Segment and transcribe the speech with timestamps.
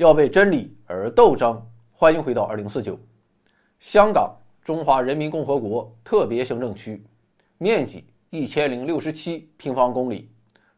[0.00, 1.62] 要为真理而斗争。
[1.92, 2.98] 欢迎回到二零四九。
[3.80, 7.04] 香港，中华人民共和国特别行政区，
[7.58, 10.30] 面积一千零六十七平方公里，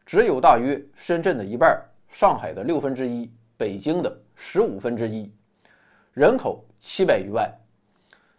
[0.05, 5.31] 只有大约深圳的一半，上海的六分之一，北京的十五分之一，
[6.11, 7.49] 人口七百余万。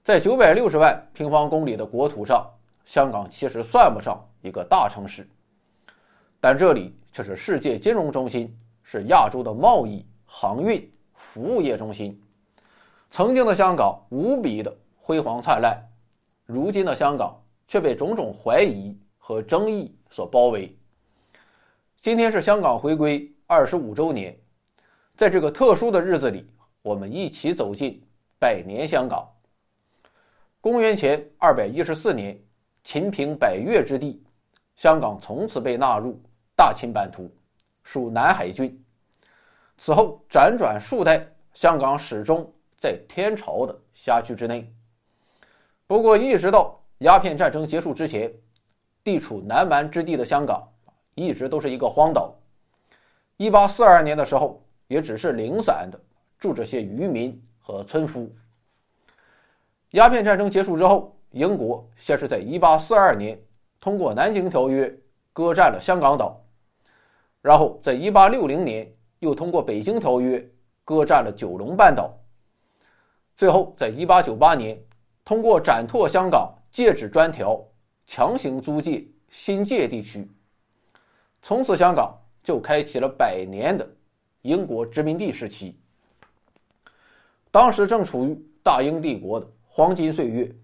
[0.03, 2.47] 在九百六十万平方公里的国土上，
[2.85, 5.27] 香港其实算不上一个大城市，
[6.43, 10.05] 但这里却是世界金融中心，是亚洲的贸易、
[10.37, 12.21] 航运、服务业中心。
[13.09, 15.81] 曾经的香港无比的辉煌灿烂，
[16.45, 20.77] 如今的香港却被种种怀疑和争议所包围。
[22.01, 24.37] 今天是香港回归二十五周年，
[25.17, 26.45] 在这个特殊的日子里，
[26.83, 28.03] 我们一起走进
[28.41, 29.25] 百年香港。
[30.61, 32.37] 公元前二百一十四年，
[32.83, 34.21] 秦平百越之地，
[34.75, 36.21] 香港从此被纳入
[36.57, 37.33] 大秦版图，
[37.85, 38.84] 属南海郡。
[39.85, 42.51] 此后辗转数代，香港始终。
[42.79, 44.73] 在天朝的辖区之内。
[45.87, 48.33] 不过，一直到鸦片战争结束之前，
[49.03, 50.67] 地处南蛮之地的香港
[51.15, 52.35] 一直都是一个荒岛。
[53.37, 56.01] 一八四二年的时候，也只是零散的
[56.39, 58.35] 住着些渔民和村夫。
[59.91, 63.39] 鸦片战争结束之后，英国先是在一八四二年
[63.83, 64.89] 通过《南京条约》
[65.35, 66.43] 割占了香港岛，
[67.43, 68.91] 然后在一八六零年
[69.25, 70.39] 又通过《北京条约》
[70.85, 72.15] 割占了九龙半岛。
[73.35, 74.79] 最后，在1898年，
[75.25, 77.59] 通过展拓香港界址专条，
[78.07, 80.31] 强行租借新界地区。
[81.41, 83.89] 从此，香港就开启了百年的
[84.43, 85.81] 英国殖民地时期。
[87.51, 90.55] 当时正处于大英帝国的黄金岁月，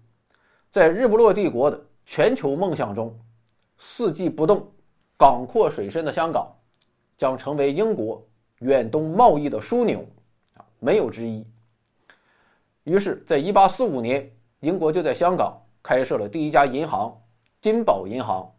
[0.69, 3.19] 在日不落帝国的全球梦想中，
[3.79, 4.71] 四季不动、
[5.17, 6.47] 港阔水深的香港，
[7.17, 8.23] 将成为英国
[8.61, 10.03] 远东贸易的枢纽，
[10.55, 11.45] 啊，没有之一。
[12.83, 17.15] 于是，在1845年，英国就在香港开设了第一家银行——
[17.61, 18.51] 金宝银行。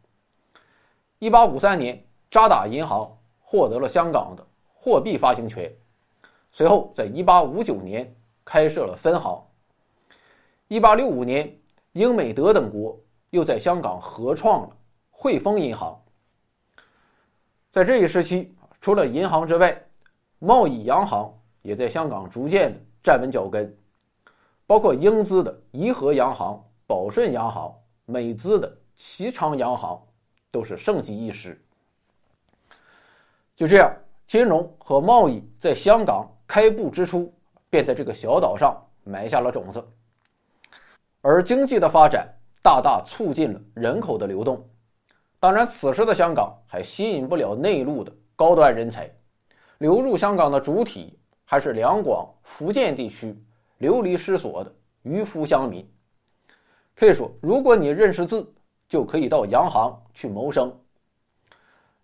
[1.20, 3.10] 1853年，渣打银行
[3.40, 5.72] 获得了香港的货币发行权。
[6.50, 8.14] 随后，在1859年
[8.44, 9.40] 开设了分行。
[10.68, 11.58] 1865年，
[11.92, 12.98] 英、美、德等国
[13.30, 14.76] 又在香港合创了
[15.10, 16.00] 汇丰银行。
[17.70, 19.80] 在这一时期，除了银行之外，
[20.44, 21.32] 贸易洋行
[21.62, 23.72] 也在香港逐渐站稳脚跟。
[24.66, 27.72] 包括英资的怡和洋行、宝顺洋行，
[28.06, 29.96] 美资的齐昌洋行，
[30.50, 31.56] 都是盛极一时。
[33.54, 33.94] 就这样，
[34.26, 37.32] 金融和贸易在香港开埠之初，
[37.70, 39.80] 便在这个小岛上埋下了种子。
[41.20, 42.26] 而经济的发展
[42.64, 44.68] 大大促进了人口的流动。
[45.38, 49.08] 当然，此时的香港还吸引不了内陆的高端人才，
[49.82, 53.36] 流入香港的主体还是两广、福建地区。
[53.78, 54.72] 流离失所的
[55.02, 55.84] 渔夫乡民，
[56.94, 58.48] 可以说，如果你认识字，
[58.88, 60.72] 就可以到洋行去谋生。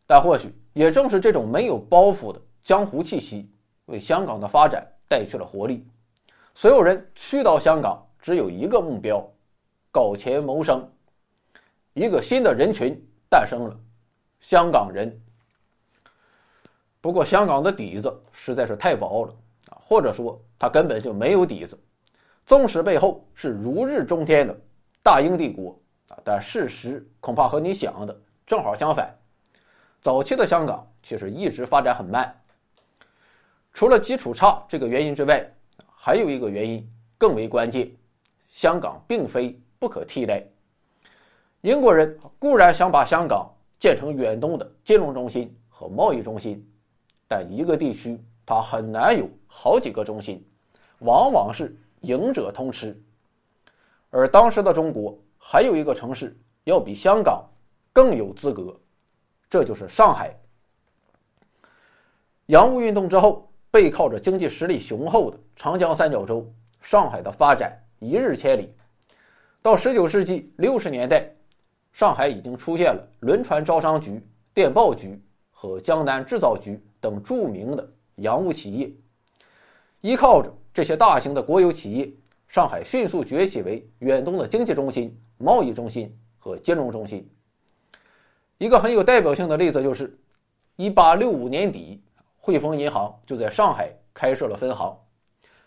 [0.09, 3.49] 但或许也正是这种没有包袱的江湖气息，
[3.85, 5.87] 为香港的发展带去了活力。
[6.57, 9.25] 所有人去到香港，只有一个目标：
[9.93, 10.85] 搞钱谋生。
[11.93, 13.01] 一个新的人群
[13.31, 13.81] 诞生了——
[14.41, 15.17] 香港人。
[17.01, 19.35] 不过，香港的底子实在是太薄了
[19.71, 20.41] 啊，或者说。
[20.61, 21.79] 他根本就没有底子，
[22.45, 24.61] 纵使背后是如日中天的
[25.05, 29.17] 大英帝国啊，但事实恐怕和你想的正好相反。
[30.03, 32.37] 早期的香港其实一直发展很慢，
[33.73, 35.49] 除了基础差这个原因之外，
[35.95, 36.85] 还有一个原因
[37.17, 37.89] 更为关键：
[38.49, 40.45] 香港并非不可替代。
[41.61, 46.69] 英国人固然想把香港建成远东的金融中心和贸易中心，
[47.29, 50.45] 但一个地区它很难有好几个中心。
[51.01, 53.01] 往往是赢者通吃，
[54.11, 57.45] 而当时的中国还有一个城市要比香港
[57.93, 58.77] 更有资格，
[59.49, 60.35] 这就是上海。
[62.47, 68.75] 洋务运动之后，背靠着经济实力雄厚的长江三角洲，上海的发展一日千里。
[69.63, 71.31] 到十九世纪六十年代，
[71.93, 74.21] 上海已经出现了轮船招商局、
[74.53, 75.21] 电报局
[75.53, 78.91] 和江南制造局等著名的洋务企业，
[80.01, 80.53] 依靠着。
[80.75, 82.09] 这些大型的国有企业，
[82.47, 87.29] 上海迅速崛起为远东的经济中心、贸易中心和金融中心。
[88.59, 90.17] 一个很有代表性的例子就是，
[90.77, 92.01] 一八六五年底，
[92.37, 94.97] 汇丰银行就在上海开设了分行。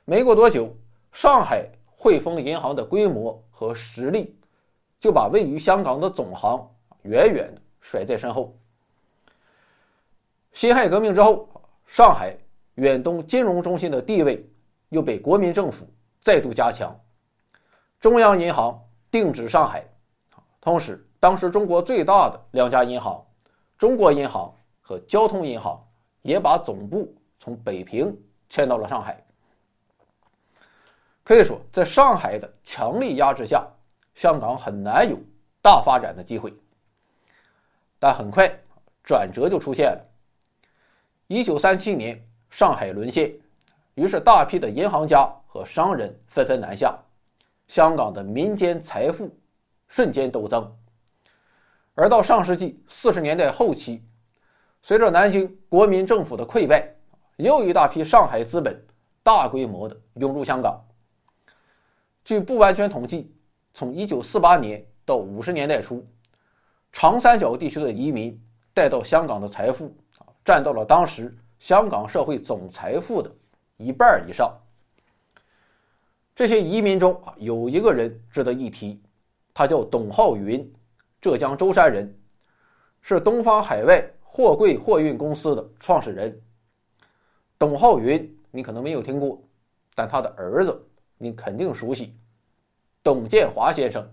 [0.05, 0.73] 没过多久，
[1.11, 4.33] 上海汇丰银行的规模和实力，
[4.97, 6.65] 就把位于香港的总行
[7.01, 8.57] 远远甩在身后。
[10.53, 11.49] 辛亥革命之后，
[11.85, 12.37] 上海。
[12.75, 14.43] 远东金融中心的地位
[14.89, 15.85] 又被国民政府
[16.21, 16.97] 再度加强，
[17.99, 18.81] 中央银行
[19.11, 19.83] 定址上海，
[20.61, 23.23] 同时，当时中国最大的两家银行——
[23.77, 25.85] 中国银行和交通银行，
[26.21, 28.17] 也把总部从北平
[28.49, 29.21] 迁到了上海。
[31.23, 33.67] 可以说，在上海的强力压制下，
[34.15, 35.19] 香港很难有
[35.61, 36.51] 大发展的机会。
[37.99, 38.49] 但很快，
[39.03, 40.10] 转折就出现了。
[41.31, 43.33] 一九三七年，上海沦陷，
[43.95, 46.93] 于是大批的银行家和商人纷纷南下，
[47.69, 49.33] 香港的民间财富
[49.87, 50.69] 瞬间陡增。
[51.95, 54.03] 而到上世纪四十年代后期，
[54.81, 56.85] 随着南京国民政府的溃败，
[57.37, 58.77] 又一大批上海资本
[59.23, 60.85] 大规模的涌入香港。
[62.25, 63.33] 据不完全统计，
[63.73, 66.05] 从一九四八年到五十年代初。
[66.91, 68.37] 长三角地区的移民
[68.73, 69.95] 带到香港的财富，
[70.43, 73.31] 占到了当时香港社会总财富的
[73.77, 74.55] 一半以上。
[76.33, 78.99] 这些移民中啊，有一个人值得一提，
[79.53, 80.73] 他叫董浩云，
[81.19, 82.17] 浙江舟山人，
[83.01, 86.41] 是东方海外货柜货运公司的创始人。
[87.59, 89.39] 董浩云你可能没有听过，
[89.93, 92.15] 但他的儿子你肯定熟悉，
[93.03, 94.09] 董建华先生。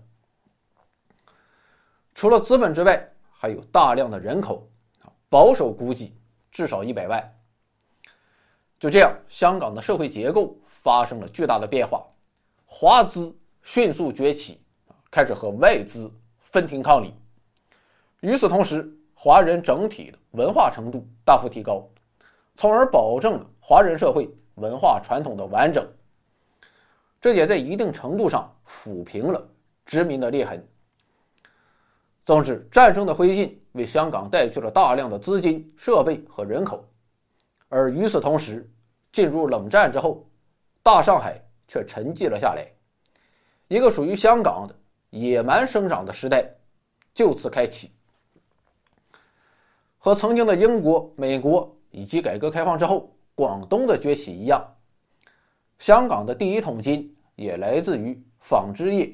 [2.13, 4.69] 除了资本之外，还有大量的人口，
[5.29, 6.13] 保守估计
[6.51, 7.23] 至少一百万。
[8.79, 12.05] 就这样，香港的社会结构发生了巨大的变化，
[12.65, 14.61] 华资迅速崛起，
[15.11, 16.09] 开始和外资
[16.39, 17.13] 分庭抗礼。
[18.21, 21.85] 与此同时，华人整体的文化程度大幅提高，
[22.55, 25.85] 从而保证了华人社会文化传统的完整。
[27.19, 29.45] 这也在一定程度上抚平了
[29.85, 30.65] 殖民的裂痕。
[32.29, 36.87] 总之，战争的灰烬为香港带去了大量的资金、设备和人口，
[37.69, 38.69] 而与此同时，
[39.11, 40.29] 进入冷战之后，
[40.83, 42.67] 大上海却沉寂了下来，
[43.67, 44.75] 一个属于香港的
[45.09, 46.47] 野蛮生长的时代
[47.15, 47.89] 就此开启。
[49.97, 54.63] 和曾经的英国、美国以及改革开放之后广东的崛起一样，
[55.79, 59.11] 香港的第一桶金也来自于纺织业。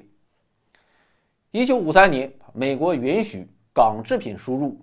[1.51, 2.29] 一九五三年。
[2.57, 4.79] 美国允许港制品输入，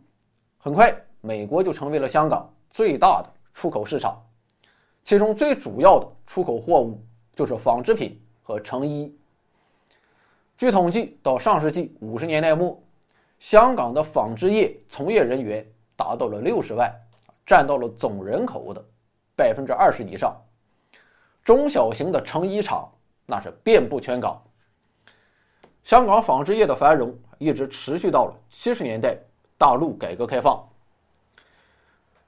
[0.59, 4.23] 很快，美国就成为了香港最大的出口市场。
[5.03, 7.03] 其中最主要的出口货物
[7.35, 9.17] 就是纺织品和成衣。
[10.59, 12.79] 据统计，到上世纪五十年代末，
[13.39, 15.67] 香港的纺织业从业人员
[15.97, 16.95] 达到了六十万，
[17.47, 18.85] 占到了总人口的
[19.35, 20.37] 百分之二十以上。
[21.43, 22.87] 中小型的成衣厂
[23.25, 24.39] 那是遍布全港。
[25.85, 27.19] 香港纺织业的繁荣。
[27.43, 29.19] 一直持续到了七十年代，
[29.59, 30.65] 大陆改革开放。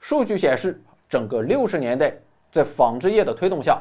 [0.01, 2.13] 数据显示，整个六十年代，
[2.51, 3.81] 在纺织业的推动下，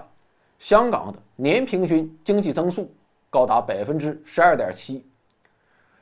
[0.60, 2.94] 香港的年平均经济增速
[3.32, 5.04] 高达百分之十二点七，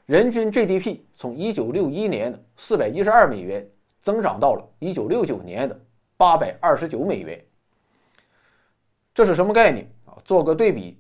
[0.06, 3.66] 人均 GDP 从一九六一年的四百一十二美元
[4.04, 5.80] 增长到了一九六九年的
[6.18, 7.42] 八百二十九美元。
[9.14, 10.18] 这是什么概念啊？
[10.26, 10.98] 做个对比，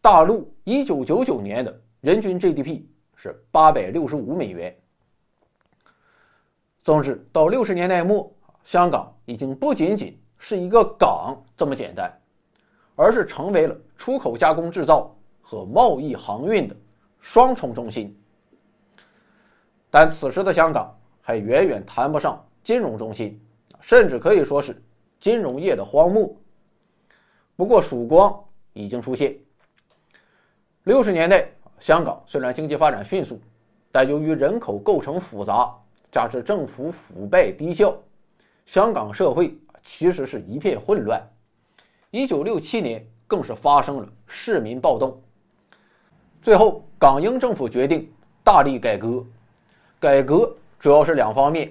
[0.00, 2.82] 大陆一九九九年的人均 GDP。
[3.24, 4.76] 是八百六十五美元。
[6.82, 8.30] 总之，到六十年代末，
[8.64, 12.12] 香港已经不仅仅是一个港这么简单，
[12.94, 16.76] 而是成为了出口加工制造和贸易航运的
[17.18, 18.14] 双重中心。
[19.90, 23.40] 但此时的香港还远远谈不上金融中心，
[23.80, 24.76] 甚至可以说是
[25.18, 26.30] 金融业的荒漠。
[27.56, 28.38] 不过，曙光
[28.74, 29.34] 已经出现。
[30.82, 31.50] 六十年代。
[31.80, 33.40] 香港虽然经济发展迅速，
[33.92, 35.70] 但由于人口构成复杂，
[36.10, 37.94] 加之政府腐败低效，
[38.66, 41.22] 香港社会其实是一片混乱。
[42.10, 45.20] 一九六七年更是发生了市民暴动。
[46.40, 48.10] 最后，港英政府决定
[48.42, 49.24] 大力改革，
[49.98, 51.70] 改革主要是两方面：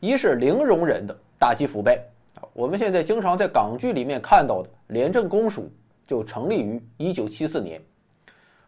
[0.00, 1.98] 一是零容忍的打击腐败。
[2.52, 5.70] 我们现在经常在港剧里面看到的廉政公署
[6.06, 7.80] 就成立于一九七四年。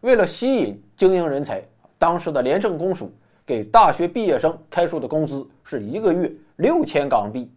[0.03, 1.63] 为了吸引精英人才，
[1.97, 3.09] 当时的廉政公署
[3.45, 7.49] 给大学毕业生开出的工资是一个月六千港币，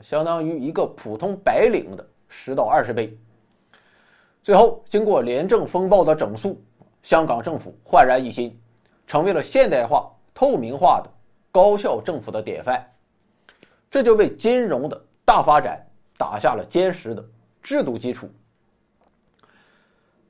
[0.00, 3.14] 相当于一个普通白领的十到二十倍。
[4.42, 6.58] 最后，经过廉政风暴的整肃，
[7.02, 8.58] 香港政府焕然一新，
[9.06, 11.10] 成为了现代化、透明化的
[11.52, 12.82] 高效政府的典范。
[13.90, 15.86] 这就为金融的大发展
[16.16, 17.22] 打下了坚实的
[17.62, 18.26] 制度基础。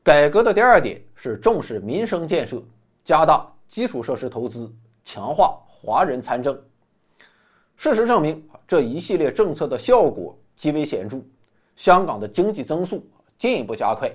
[0.02, 2.62] 改革的第二点是重视民生建设，
[3.02, 4.70] 加大基础设施投资，
[5.06, 6.54] 强化华人参政。
[7.76, 11.16] 事实证明，这一系列政策的效果极为显著，
[11.76, 13.02] 香港的经济增速
[13.38, 14.12] 进一步加快。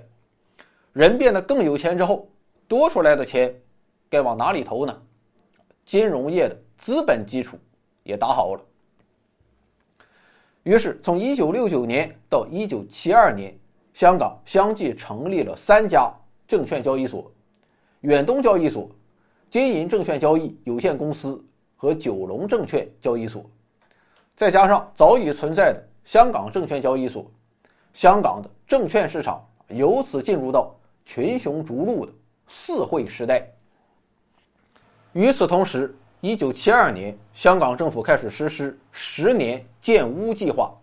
[0.93, 2.29] 人变得更有钱之后，
[2.67, 3.59] 多出来的钱
[4.07, 5.01] 该往哪里投呢？
[5.85, 7.57] 金融业的资本基础
[8.03, 8.63] 也打好了。
[10.61, 13.59] 于是，从1969年到1972年，
[13.95, 16.13] 香港相继成立了三家
[16.49, 17.31] 证券交易所：
[18.01, 18.89] 远东交易所、
[19.51, 21.39] 金银证券交易有限公司
[21.77, 23.47] 和九龙证券交易所。
[24.35, 27.29] 再加上早已存在的香港证券交易所，
[27.93, 30.75] 香港的证券市场由此进入到
[31.05, 32.11] 群雄逐鹿的
[32.47, 33.47] 四会时代。
[35.13, 40.73] 与此同时，1972年，香港政府开始实施十年建屋计划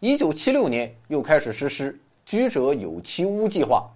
[0.00, 3.90] ；1976年又开始实施居者有其屋计划，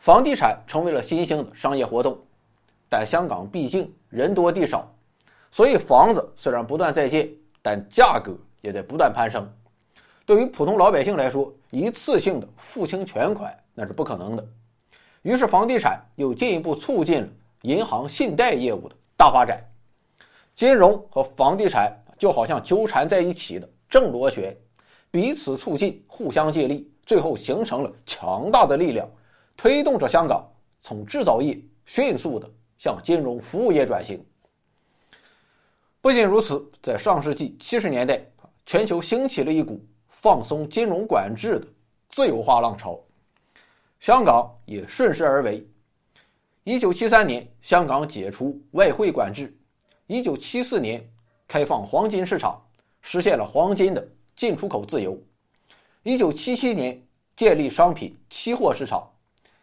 [0.00, 2.18] 房地产成为了新兴的商业活动。
[2.88, 4.92] 但香港毕竟人多地少，
[5.52, 7.30] 所以房子虽然不断在建。
[7.62, 9.46] 但价格也在不断攀升，
[10.24, 14.42] 对于普通老百姓来说，一次性的付清全款那是不可能的。
[15.20, 17.28] 于是，房地产又进一步促进了
[17.60, 19.62] 银行信贷业务的大发展。
[20.54, 24.56] 金融和房地产就好像纠缠在一起的正螺旋，
[25.10, 29.06] 彼此促进，互相借力，最后形成了强大的力量，
[29.62, 30.50] 推动着香港
[30.80, 34.18] 从制造业迅速的向金融服务业转型。
[36.00, 38.24] 不仅如此，在上世纪七十年代，
[38.64, 41.66] 全球兴起了一股放松金融管制的
[42.08, 42.98] 自由化浪潮，
[43.98, 45.62] 香港也顺势而为。
[46.64, 49.44] 一九七三年，香港解除外汇管制；
[50.06, 51.06] 一九七四年，
[51.46, 52.58] 开放黄金市场，
[53.02, 55.14] 实现了黄金的进出口自由；
[56.02, 56.98] 一九七七年，
[57.36, 59.06] 建立商品期货市场；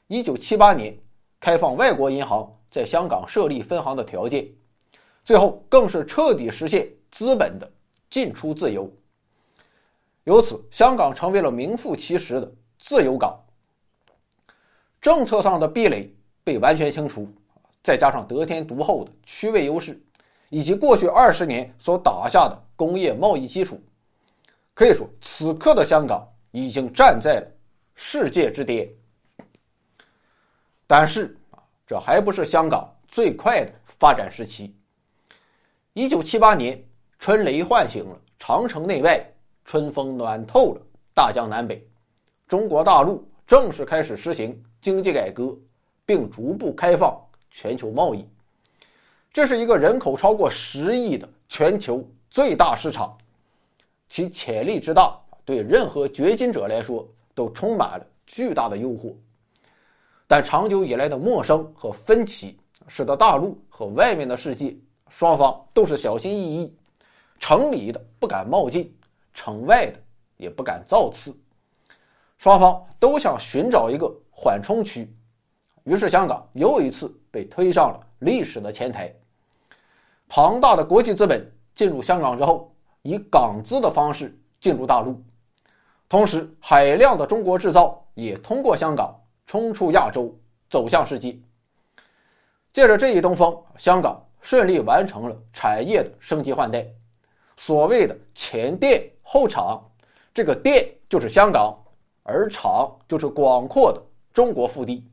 [0.08, 0.98] 一九七八年，
[1.38, 4.48] 开放外国银行在香港设立分行的条件。
[5.26, 7.70] 最后更是彻底实现资本的
[8.10, 8.90] 进出自由，
[10.24, 12.50] 由此香港成为了名副其实的
[12.80, 13.38] 自由港。
[15.02, 16.10] 政策上的壁垒
[16.42, 17.28] 被完全清除，
[17.84, 20.02] 再加上得天独厚的区位优势，
[20.48, 23.78] 以及过去二十年所打下的工业贸易基础，
[24.74, 27.48] 可以说此刻的香港已经站在了
[27.94, 28.90] 世界之巅。
[30.88, 34.74] 但是啊，这还不是香港最快的发展时期。
[35.94, 36.82] 一九七八年，
[37.20, 39.22] 春雷唤醒了长城内外，
[39.66, 40.82] 春风暖透了
[41.14, 41.86] 大江南北，
[42.48, 45.54] 中国大陆正式开始实行经济改革，
[46.06, 47.20] 并逐步开放
[47.52, 48.26] 全球贸易。
[49.34, 53.18] 这是一个人口超过十亿的全球最大市场，
[54.08, 59.14] 其潜力之大，对任何掘金者来说都充满了巨大的诱惑。
[60.28, 64.76] 但长久以来的陌生和分歧，使得大陆和外面的世界。
[65.10, 66.78] 双方都是小心翼翼，
[67.40, 68.94] 城里的不敢冒进，
[69.34, 69.94] 城外的
[70.36, 71.34] 也不敢造次，
[72.38, 75.10] 双方都想寻找一个缓冲区，
[75.86, 79.12] 于是香港又一次被推上了历史的前台。
[80.28, 85.24] 庞大的国际资本进入香港之后，以港资的方式进入大陆，
[86.10, 89.18] 同时海量的中国制造也通过香港
[89.48, 90.38] 冲出亚洲，
[90.70, 91.36] 走向世界。
[92.72, 94.24] 借着这一东风，香港。
[94.40, 96.88] 顺利完成了产业的升级换代，
[97.58, 99.84] 所谓的前店后厂，
[100.34, 101.78] 这个店就是香港，
[102.24, 104.02] 而厂就是广阔的
[104.32, 105.04] 中国腹地。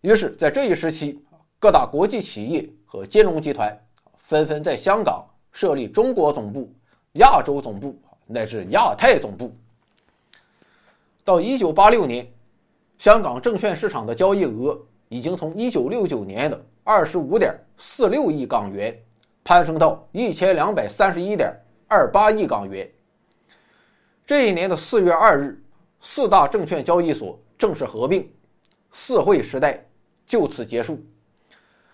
[0.00, 1.24] 于是，在这一时期，
[1.60, 3.78] 各大国际企业和金融集团
[4.24, 6.68] 纷纷在香港设立中国总部、
[7.12, 9.54] 亚洲总部乃至亚太总部。
[11.22, 12.26] 到一九八六年，
[12.98, 14.78] 香港证券市场的交易额
[15.08, 17.54] 已经从一九六九年的二十五点。
[17.80, 18.92] 四六亿港元，
[19.44, 21.54] 攀升到一千两百三十一点
[21.86, 22.90] 二八亿港元。
[24.26, 25.62] 这一年的四月二日，
[26.00, 28.28] 四大证券交易所正式合并，
[28.90, 29.80] 四会时代
[30.26, 30.98] 就此结束。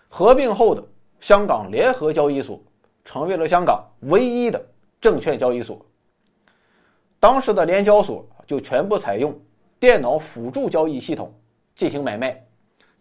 [0.09, 0.83] 合并后的
[1.21, 2.59] 香港联合交易所
[3.05, 4.59] 成为了香港唯一的
[5.03, 5.79] 证券交易所。
[7.21, 9.39] 当时的联交所就全部采用
[9.85, 11.31] 电脑辅助交易系统
[11.77, 12.43] 进行买卖，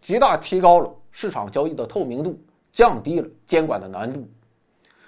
[0.02, 2.38] 极大提高了市场交易的透明度。
[2.74, 4.28] 降低了监管的难度，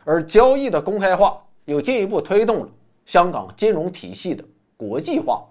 [0.05, 2.69] 而交易的公开化又进一步推动了
[3.05, 4.45] 香港金融体系的
[4.77, 5.45] 国际化。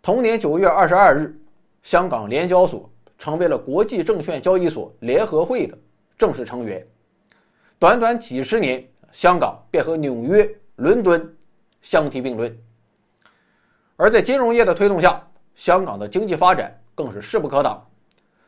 [0.00, 1.36] 同年九月二十二日，
[1.82, 5.76] 香港联交所成为了国际证券交易所联合会的
[6.16, 6.86] 正式成员。
[7.78, 11.36] 短短几十年，香港便和纽约、伦敦
[11.82, 12.56] 相提并论。
[14.00, 15.22] 而在金融业的推动下，
[15.54, 17.86] 香港的经济发展更是势不可挡。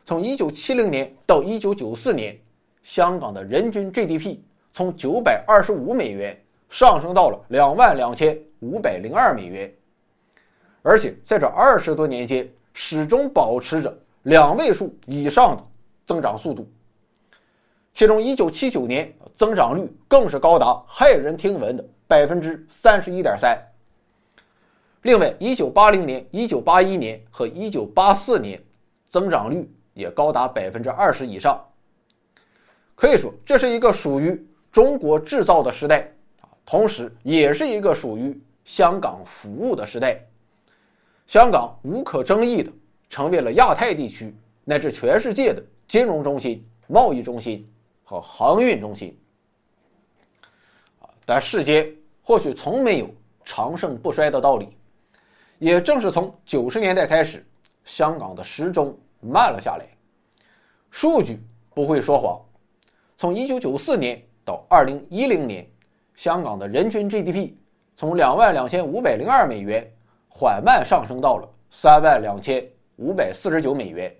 [0.03, 2.35] 从一九七零年到一九九四年，
[2.81, 4.39] 香港的人均 GDP
[4.71, 6.35] 从九百二十五美元
[6.71, 9.71] 上升到了两万两千五百零二美元，
[10.81, 15.63] 而且在这二十多年间始终保持着两位数以上的
[16.07, 16.67] 增长速度。
[17.93, 23.55] 其中，一九七九年增长率更是高达骇人听闻的百分之三十一点三。
[25.03, 28.61] 另外，一九八零年、一九八一年和一九八四年
[29.09, 31.61] 增长率也高达百分之二十以上。
[32.95, 34.41] 可以说，这是一个属于
[34.71, 40.17] 中国制造的时代啊，同时也是一个属于香港服务的时代。
[41.27, 42.71] 香港无可争议的
[43.09, 44.33] 成为了亚太地区
[44.63, 47.69] 乃至全世界的金融中心、贸易中心
[48.05, 49.17] 和航运中心。
[51.01, 53.09] 啊，但世界或许从没有
[53.43, 54.69] 长盛不衰的道理。
[55.63, 57.41] 也正是从九十年代开始，
[57.85, 59.87] 香港的时钟慢了下来。
[60.91, 61.39] 数据
[61.73, 62.37] 不会说谎，
[63.15, 65.65] 从一九九四年到二零一零年，
[66.15, 67.53] 香港的人均 GDP
[67.95, 69.89] 从两万两千五百零二美元
[70.27, 72.61] 缓慢上升到了三万两千
[72.97, 74.13] 五百四十九美元。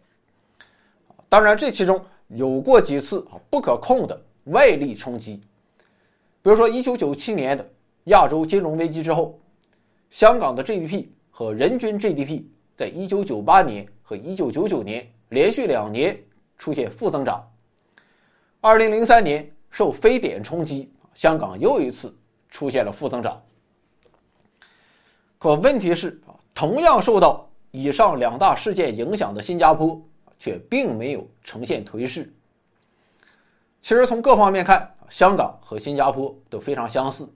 [1.27, 5.43] 当然，这其中有过几次啊不可控的外力冲击，
[6.41, 7.69] 比如说一九九七年的
[8.05, 9.37] 亚洲金融危机之后，
[10.09, 11.07] 香港的 GDP。
[11.35, 12.43] 和人均 GDP
[12.77, 16.15] 在1998年和1999年连续两年
[16.59, 17.43] 出现负增长。
[18.61, 22.15] 2003年受非典冲击，香港又一次
[22.49, 23.41] 出现了负增长。
[25.39, 29.99] 可问题是啊，同样受到以上两大事件影响的新加坡
[30.37, 32.31] 却并没有呈现颓势。
[33.81, 37.27] 其实从各方面看，香港和新加坡都非常相似。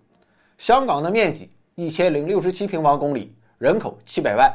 [0.59, 3.33] 香港的面积一千零六十七平方公里。
[3.57, 4.51] 人口七百万，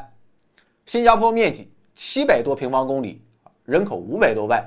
[0.85, 3.21] 新加坡面积七百多平方公里，
[3.65, 4.63] 人口五百多万，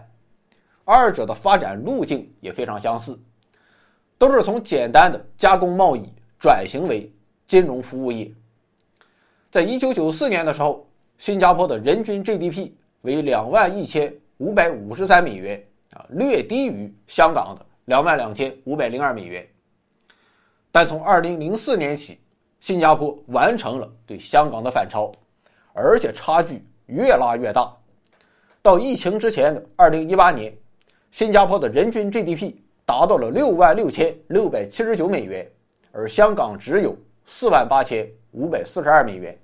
[0.85, 3.19] 二者的发展路径也非常相似，
[4.19, 7.11] 都是从简单的加工贸易转型为
[7.47, 8.31] 金融服务业。
[9.51, 12.71] 在一九九四年的时候，新加坡的人均 GDP
[13.01, 19.47] 为两万一千五百五十三美元，啊，略低于香港的两万两千五百零二美元。
[20.71, 22.19] 但从二零零四年起，
[22.61, 25.13] 新加坡完成了对香港的反超，
[25.73, 27.71] 而且差距越拉越大。
[28.63, 30.53] 到疫情之前的二零一八年，
[31.13, 35.49] 新加坡的人均 GDP 达到了六万六千六百七十九美元，
[35.93, 39.39] 而香港只有四万八千五百四十二美元。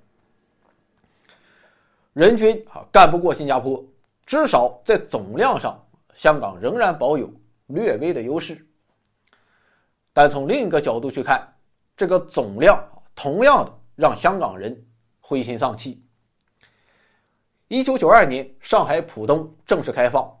[2.11, 3.81] 人均啊干不过新加坡，
[4.25, 5.81] 至少在总量上，
[6.13, 7.31] 香港仍然保有
[7.67, 8.65] 略微的优势。
[10.11, 11.47] 但从另一个角度去看，
[11.95, 12.77] 这个总量。
[13.15, 14.85] 同样的，让香港人
[15.19, 16.03] 灰心丧气。
[17.67, 20.31] 一九九二年，上海浦东正式开放，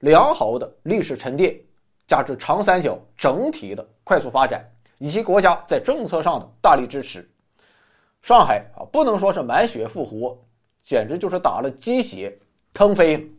[0.00, 1.58] 良好的历史沉淀，
[2.06, 4.62] 加之长三角整体的快速发展，
[4.98, 7.26] 以及国家在政策上的大力支持，
[8.20, 10.36] 上海啊，不能说是满血复活，
[10.82, 12.36] 简直就是打了鸡血，
[12.74, 13.30] 腾飞。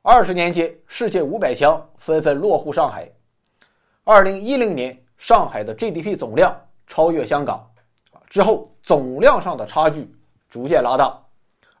[0.00, 3.10] 二十年间，世界五百强纷纷落户上海。
[4.04, 6.54] 二零一零年，上海的 GDP 总量。
[6.86, 7.64] 超越香港，
[8.28, 10.08] 之后总量上的差距
[10.50, 11.18] 逐渐拉大，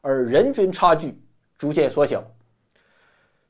[0.00, 1.16] 而人均差距
[1.58, 2.22] 逐渐缩小。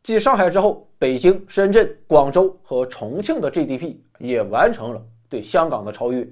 [0.03, 6.29] 继上海之后，北京、深圳、广州和重庆的 GDP 也完成了对香港的超越。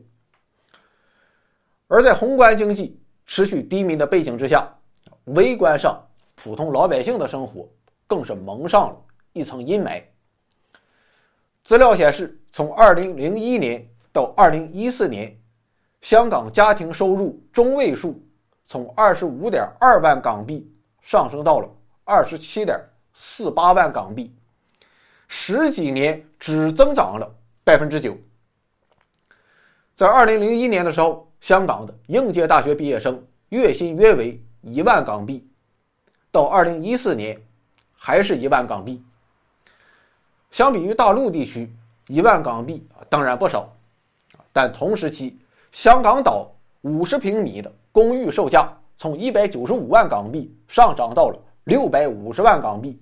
[1.88, 4.68] 而在宏观经济持续低迷的背景之下，
[5.24, 6.04] 微观上
[6.35, 7.66] 普通老百姓的生活
[8.06, 8.96] 更是蒙上了
[9.32, 10.02] 一层阴霾。
[11.64, 13.88] 资料显示，从2001年。
[14.12, 15.35] 到二零一四年，
[16.03, 18.22] 香港家庭收入中位数
[18.66, 20.70] 从二十五点二万港币
[21.01, 21.68] 上升到了
[22.05, 22.79] 二十七点
[23.14, 24.35] 四八万港币，
[25.29, 28.16] 十几年只增长了百分之九。
[29.96, 35.48] 在二零零一年的时候，香港的应届大学毕业生月薪约为一万港币，
[36.31, 37.40] 到二零一四年
[37.94, 39.03] 还是一万港币。
[40.51, 41.75] 相比于大陆地区，
[42.09, 43.75] 一万港币当然不少。
[44.53, 45.38] 但同时期，
[45.71, 46.51] 香港岛
[46.83, 52.93] 五十平米的公寓售价从一百九十五万港币上涨到了六百五十万港币；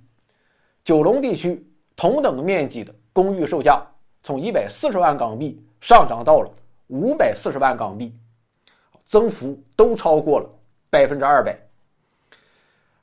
[0.85, 3.85] 九龙地区同等面积的公寓售价
[4.23, 6.51] 从一百四十万港币上涨到了
[6.87, 8.15] 五百四十万港币，
[9.07, 10.49] 增幅都超过了
[10.89, 11.59] 百分之二百。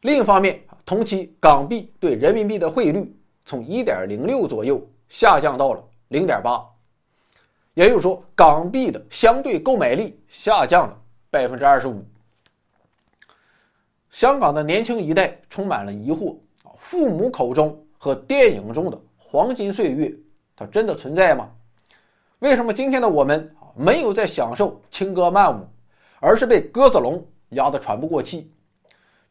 [0.01, 3.13] 另一方面，同期港币对人民币的汇率
[3.45, 6.63] 从一点零六左右下降到了零点八。
[7.77, 12.03] 也就是说，港币的相对购买力下降了百分之二十五。
[14.09, 20.11] 香港的年轻一代充满了疑惑啊，父母口中和电影中的黄金岁月，
[20.55, 21.51] 它真的存在吗？
[22.39, 25.63] 为什么今天的我们没有在享受轻歌曼舞，
[26.19, 28.51] 而是被鸽子笼压得喘不过气。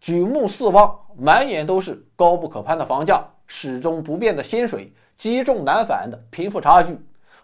[0.01, 6.97] 举目四望，满眼都是高不可攀的房价、始终不变的薪水、积重难返的贫富差距，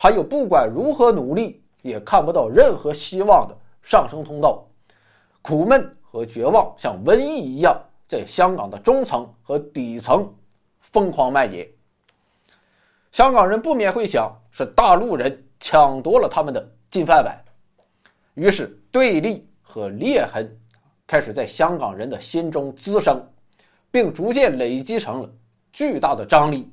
[0.03, 4.67] 还有不管如何努力也看不到任何希望的上升通道。
[5.43, 10.29] 苦闷和绝望像瘟疫一样，在香港的中层和底层
[10.81, 11.65] 疯狂蔓延。
[13.13, 17.41] 香港人不免会想，是大陆人抢夺了他们的金饭碗，
[18.35, 20.59] 于是对立和裂痕。
[21.07, 23.25] 开始在香港人的心中滋生，
[23.93, 25.31] 并逐渐累积成了
[25.73, 26.69] 巨大的张力。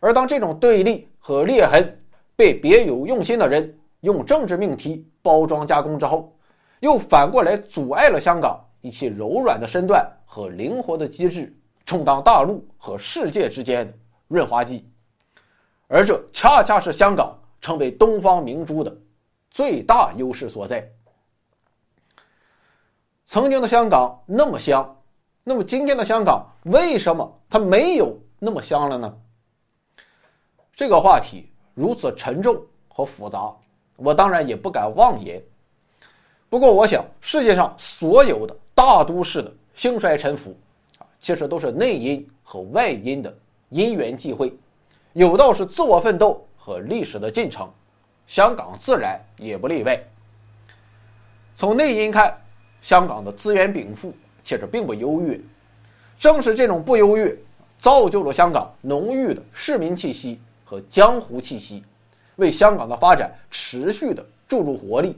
[0.00, 1.98] 而当这种对立和裂痕
[2.36, 6.36] 被别有用心的人用政治命题包装加工之后，
[6.80, 11.52] 又反过来阻碍了香港以其柔软的身段和灵活的机制，
[11.86, 13.94] 充当大陆和世界之间的
[14.28, 14.88] 润滑剂。
[15.88, 18.94] 而这恰恰是香港成为东方明珠的
[19.50, 20.86] 最大优势所在。
[23.24, 24.96] 曾经的香港那么香，
[25.42, 29.16] 那么今天的香港为什么它没有那么香了呢？
[30.74, 33.54] 这个话题如此沉重和复杂，
[33.96, 35.40] 我当然也不敢妄言。
[36.48, 40.56] 不过，我想世界上所有的大都市的兴衰沉浮，
[40.98, 43.32] 啊，其实都是内因和外因的
[43.68, 44.52] 因缘际会，
[45.12, 47.70] 有道是自我奋斗和历史的进程，
[48.26, 50.02] 香港自然也不例外。
[51.54, 52.36] 从内因看。
[52.82, 55.40] 香港的资源禀赋其实并不优越，
[56.20, 57.36] 正是这种不优越，
[57.80, 61.82] 造就了香港浓郁的市民气息和江湖气息，
[62.34, 65.16] 为香港的发展持续的注入活力。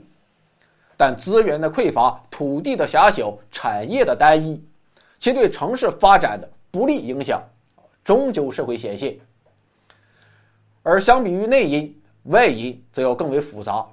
[0.95, 4.63] 但资源的匮乏、土地的狭小、产业的单一，
[5.17, 7.43] 其对城市发展的不利影响，
[8.05, 9.17] 终究是会显现。
[10.83, 13.85] 而相比于内因，外因则要更为复杂。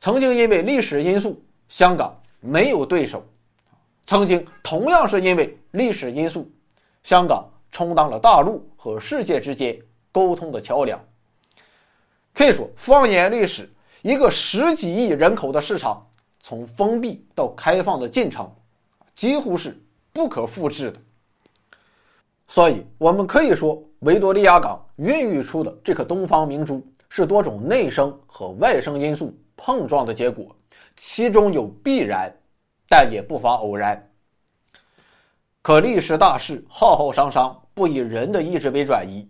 [0.00, 2.14] 曾经因为历史因素，香港。
[2.44, 3.24] 没有对手，
[4.04, 6.50] 曾经同样是因为历史因素，
[7.04, 9.78] 香港充当了大陆和世界之间
[10.12, 11.02] 沟通的桥梁。
[12.34, 13.68] 可以说，放眼历史，
[14.02, 16.06] 一个十几亿人口的市场，
[16.40, 18.50] 从封闭到开放的进程，
[19.14, 19.76] 几乎是
[20.12, 21.00] 不可复制的。
[22.48, 30.54] 所以，我们可以说，维多利亚港孕育出的这颗东方明珠，是多种内生和外生因素碰撞的结果。
[30.96, 32.30] 其中有必然，
[32.88, 34.10] 但也不乏偶然。
[35.62, 39.26] 可历史大势浩浩汤汤，不以人的意志为转移。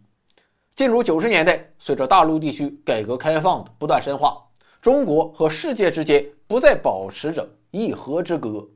[0.74, 4.42] 进入九十年代，随着大陆地区改革开放的不断深化，
[4.80, 8.66] 中国和世界之间不再保持着一河之隔，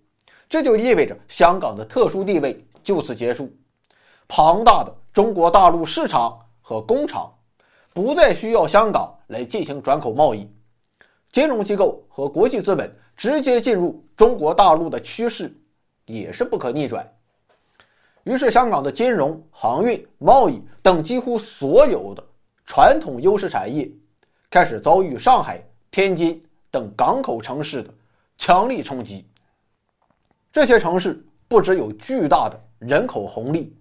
[0.48, 3.50] 这就意味着香港的特殊地位就此结束。
[4.28, 7.32] 庞大的中国大陆市场和工厂
[7.94, 10.46] 不再需要香港来进行转口贸易。
[11.32, 15.50] 金融机构和国际资本直接进入中国大陆的趋势，
[16.04, 17.11] 也是不可逆转。
[18.27, 22.25] 于是，香港的金融、航运、贸易等几乎所有的
[22.67, 23.89] 传统优势产业，
[24.51, 25.62] 开始遭遇上海、
[25.93, 27.95] 天津等港口城市的
[28.37, 29.25] 强力冲击。
[30.53, 33.73] 这些城市不只有巨大的人口红利，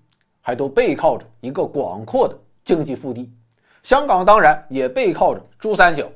[0.42, 3.34] 还都背靠着一个广阔的经济腹地。
[3.82, 6.08] 香港当然也背靠着珠三角。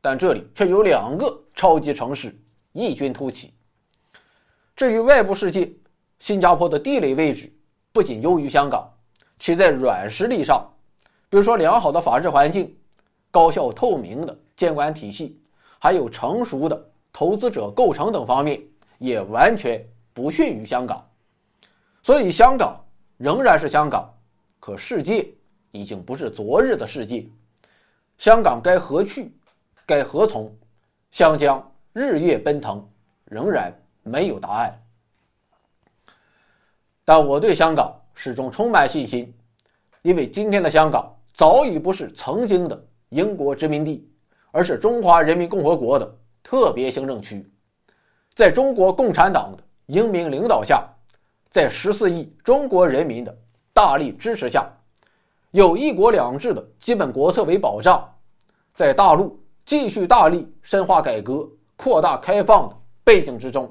[0.00, 2.34] 但这里却有两个超级城市
[2.72, 3.52] 异军突起。
[4.74, 5.70] 至于外部世界，
[6.20, 7.52] 新加坡的地理位置
[7.96, 8.86] 不仅优于香港，
[9.38, 10.70] 其在软实力上，
[11.30, 12.76] 比如说良好的法治环境、
[13.30, 15.40] 高效透明的监管体系，
[15.78, 18.60] 还有成熟的投资者构成等方面，
[18.98, 19.82] 也完全
[20.12, 21.02] 不逊于香港。
[22.02, 22.78] 所以，香港
[23.16, 24.12] 仍然是香港，
[24.60, 25.26] 可世界
[25.70, 27.26] 已经不是昨日的世界。
[28.18, 29.34] 香港该何去？
[29.86, 30.54] 该何从？
[31.12, 32.86] 湘江日夜奔腾，
[33.24, 34.78] 仍然没有答案。
[37.06, 39.32] 但我对香港始终充满信心，
[40.02, 44.06] 因为今天的香港早已不是曾经的英国殖民地，
[44.50, 47.48] 而是中华人民共和国的特别行政区。
[48.34, 50.84] 在中国共产党的英明领导下，
[51.48, 53.34] 在十四亿中国人民的
[53.72, 54.68] 大力支持下，
[55.52, 58.06] 有一国两制的基本国策为保障，
[58.74, 59.40] 在大陆。
[59.64, 61.44] 继续大力深化改革、
[61.76, 63.68] 扩大开放的背景之中，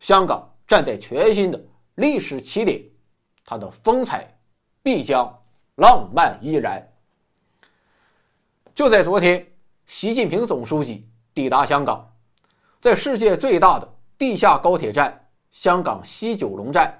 [0.00, 1.64] 香港站在全新的
[2.02, 2.82] 历史起点，
[3.44, 4.28] 它的风采
[4.82, 5.32] 必将
[5.76, 6.84] 浪漫依然。
[8.74, 9.46] 就在昨天，
[9.86, 12.12] 习近平总书记抵达香港，
[12.80, 13.88] 在世界最大的
[14.18, 15.16] 地下高铁站——
[15.52, 16.92] 香港西九龙站，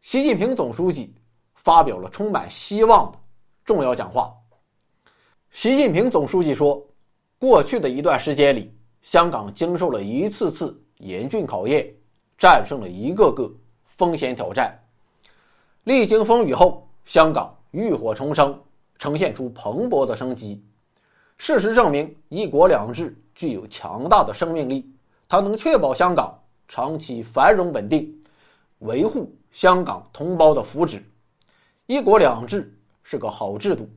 [0.00, 1.14] 习近平总书记
[1.52, 3.18] 发表了充满希望的
[3.66, 4.34] 重要讲话。
[5.50, 6.82] 习近平总书记说。
[7.40, 11.86] 过去的一段时间里，香港经受了一次次严峻考验，
[12.36, 13.48] 战胜了一个个
[13.98, 14.78] 风险挑战。
[15.82, 18.58] 历经风雨后，香港浴火重生，
[18.96, 20.64] 呈现出蓬勃的生机。
[21.36, 24.88] 事实证明，“一国两制”具有强大的生命力，
[25.28, 26.32] 它能确保香港
[26.68, 28.22] 长期繁荣稳定，
[28.78, 31.02] 维护香港同胞的福祉。
[31.86, 33.88] “一国两制”是个好制度，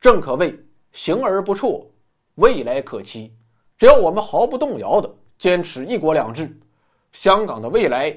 [0.00, 0.58] 正可谓
[0.92, 1.86] 行而不辍，
[2.34, 3.32] 未来可期。
[3.78, 6.58] 只要我们毫不动摇地坚持“一国两制”，
[7.12, 8.16] 香港的未来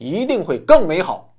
[0.00, 1.34] 一定会更美好，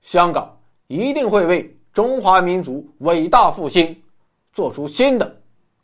[0.00, 4.00] 香港一定会为中华民族伟大复兴
[4.52, 5.36] 做出新的。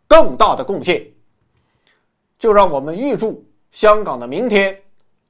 [0.06, 1.04] 更大的贡献，
[2.38, 4.76] 就让我们预祝香港的明天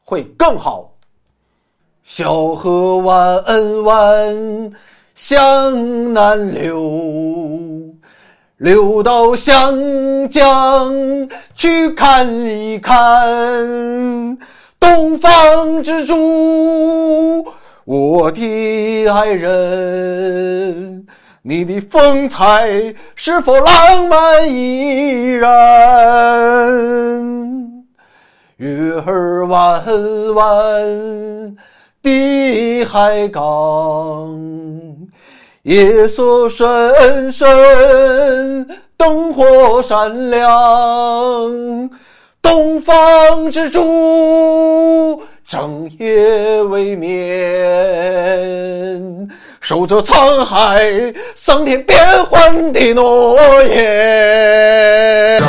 [0.04, 0.94] 会更好。
[2.02, 4.72] 小河弯弯
[5.14, 7.94] 向南流，
[8.56, 10.92] 流到湘江
[11.54, 14.38] 去看一看。
[14.80, 17.46] 东方之珠，
[17.84, 21.06] 我的爱人。
[21.42, 25.50] 你的风采是否浪漫依然？
[28.56, 29.82] 月儿弯
[30.34, 31.56] 弯
[32.02, 34.38] 的海港，
[35.62, 40.50] 夜色深深，灯火闪亮。
[42.42, 47.10] 东方之珠，整夜未眠。
[49.60, 50.82] 守着沧海
[51.36, 55.42] 桑田变幻的诺言。